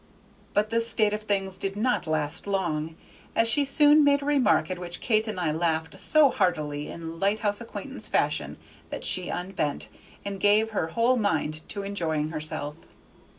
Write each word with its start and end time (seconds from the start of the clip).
But 0.55 0.71
this 0.71 0.89
state 0.89 1.13
of 1.13 1.21
things 1.21 1.59
did 1.59 1.75
not 1.75 2.07
last 2.07 2.47
long, 2.47 2.95
as 3.35 3.47
she 3.47 3.63
soon 3.63 4.03
made 4.03 4.23
a 4.23 4.25
remark 4.25 4.71
at 4.71 4.79
which 4.79 4.99
Kate 4.99 5.27
and 5.27 5.39
I 5.39 5.51
laughed 5.51 5.99
so 5.99 6.31
heartily 6.31 6.89
in 6.89 7.19
lighthouse 7.19 7.61
acquaintance 7.61 8.07
fashion, 8.07 8.57
that 8.89 9.03
she 9.03 9.29
unbent, 9.29 9.89
and 10.25 10.39
gave 10.39 10.71
her 10.71 10.87
whole 10.87 11.17
mind 11.17 11.61
to 11.69 11.83
enjoying 11.83 12.29
herself. 12.29 12.77